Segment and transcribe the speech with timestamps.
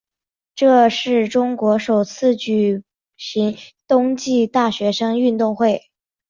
[0.55, 2.81] 这是中国首次举
[3.17, 3.55] 行
[3.87, 5.91] 冬季大学生运动会。